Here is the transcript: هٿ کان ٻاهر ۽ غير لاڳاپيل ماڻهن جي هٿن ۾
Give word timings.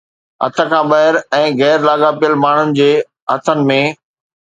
هٿ 0.43 0.55
کان 0.59 0.85
ٻاهر 0.91 1.17
۽ 1.39 1.51
غير 1.59 1.77
لاڳاپيل 1.89 2.33
ماڻهن 2.45 2.73
جي 2.81 2.89
هٿن 3.35 3.63
۾ 3.73 3.79